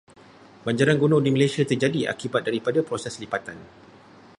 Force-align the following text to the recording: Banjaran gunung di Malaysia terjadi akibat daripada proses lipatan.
Banjaran 0.65 0.97
gunung 1.03 1.21
di 1.23 1.29
Malaysia 1.35 1.61
terjadi 1.71 1.99
akibat 2.13 2.41
daripada 2.47 2.79
proses 2.89 3.13
lipatan. 3.23 3.57